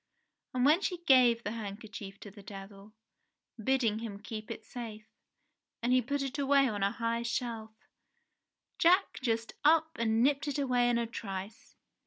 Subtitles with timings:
[0.55, 2.93] And when she gave the hand kerchief to the Devil,
[3.63, 5.05] bidding him keep it safe,
[5.83, 7.69] and he put it away on a high shelf,
[8.79, 11.75] Jack just up and nipped it away in a trice